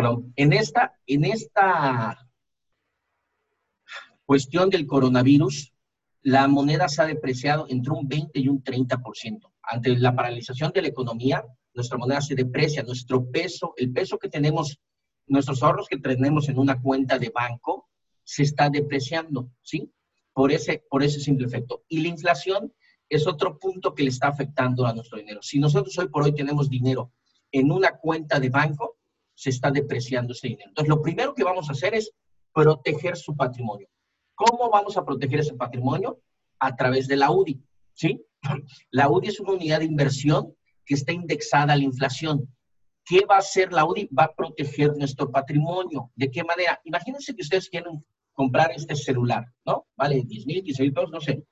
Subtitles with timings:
[0.00, 2.26] perdón, en esta, en esta
[4.24, 5.74] cuestión del coronavirus,
[6.22, 9.52] la moneda se ha depreciado entre un 20 y un 30%.
[9.62, 11.44] Ante la paralización de la economía,
[11.74, 14.80] nuestra moneda se deprecia, nuestro peso, el peso que tenemos,
[15.26, 17.90] nuestros ahorros que tenemos en una cuenta de banco,
[18.24, 19.92] se está depreciando, ¿sí?
[20.32, 21.84] Por ese, por ese simple efecto.
[21.88, 22.72] Y la inflación
[23.06, 25.42] es otro punto que le está afectando a nuestro dinero.
[25.42, 27.12] Si nosotros hoy por hoy tenemos dinero
[27.52, 28.99] en una cuenta de banco,
[29.40, 30.68] se está depreciando ese dinero.
[30.68, 32.12] Entonces, lo primero que vamos a hacer es
[32.52, 33.88] proteger su patrimonio.
[34.34, 36.20] ¿Cómo vamos a proteger ese patrimonio?
[36.58, 37.58] A través de la UDI,
[37.94, 38.22] ¿sí?
[38.90, 42.54] La UDI es una unidad de inversión que está indexada a la inflación.
[43.02, 44.10] ¿Qué va a hacer la UDI?
[44.16, 46.10] Va a proteger nuestro patrimonio.
[46.14, 46.78] ¿De qué manera?
[46.84, 49.86] Imagínense que ustedes quieren comprar este celular, ¿no?
[49.96, 51.42] Vale 10 mil, 15 mil pesos, no sé.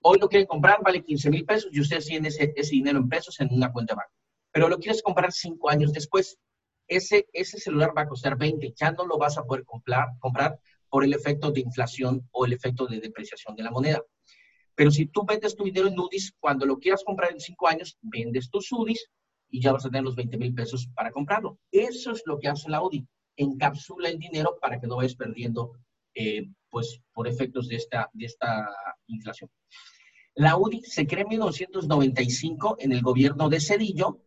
[0.00, 3.38] Hoy lo quieren comprar, vale 15 mil pesos y ustedes tienen ese, dinero en pesos
[3.40, 4.14] en una cuenta de banco.
[4.52, 6.38] Pero lo quieres comprar cinco años después.
[6.90, 10.58] Ese, ese celular va a costar 20, ya no lo vas a poder comprar, comprar
[10.88, 14.02] por el efecto de inflación o el efecto de depreciación de la moneda.
[14.74, 17.96] Pero si tú vendes tu dinero en UDIs, cuando lo quieras comprar en cinco años,
[18.02, 19.08] vendes tus UDIs
[19.50, 21.58] y ya vas a tener los 20 mil pesos para comprarlo.
[21.70, 23.06] Eso es lo que hace la UDI.
[23.36, 25.72] Encapsula el dinero para que no vayas perdiendo,
[26.14, 28.68] eh, pues, por efectos de esta, de esta
[29.06, 29.48] inflación.
[30.34, 34.24] La UDI se creó en 1995 en el gobierno de Cedillo.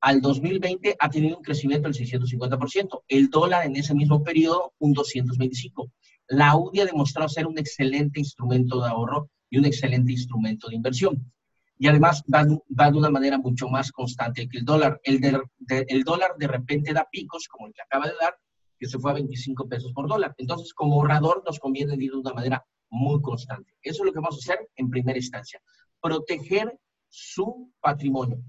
[0.00, 3.02] Al 2020 ha tenido un crecimiento del 650%.
[3.08, 5.90] El dólar en ese mismo periodo, un 225%.
[6.28, 10.76] La UDI ha demostrado ser un excelente instrumento de ahorro y un excelente instrumento de
[10.76, 11.32] inversión.
[11.76, 15.00] Y además va, de una manera mucho más constante que el dólar.
[15.02, 15.20] El,
[15.68, 18.36] el dólar de repente da picos, como el que acaba de dar,
[18.78, 20.34] que se fue a 25 pesos por dólar.
[20.38, 23.74] Entonces, como ahorrador, nos conviene ir de una manera muy constante.
[23.82, 25.60] Eso es lo que vamos a hacer en primera instancia,
[26.00, 26.78] proteger
[27.08, 28.42] su patrimonio.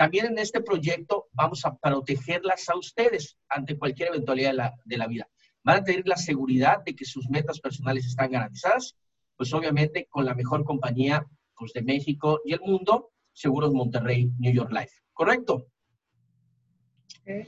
[0.00, 5.28] También en este proyecto vamos a protegerlas a ustedes ante cualquier eventualidad de la, vida.
[5.62, 8.96] Van a tener la seguridad de que sus metas personales están garantizadas,
[9.36, 14.54] pues obviamente con la mejor compañía pues, de México y el mundo, Seguros Monterrey New
[14.54, 15.02] York Life.
[15.12, 15.66] ¿Correcto?